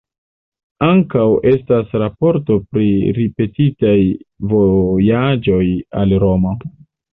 Ankaŭ 0.85 1.25
estas 1.51 1.93
raportoj 2.03 2.57
pri 2.73 2.87
ripetitaj 3.19 3.93
vojaĝoj 4.57 5.63
al 6.03 6.19
Romo. 6.27 6.59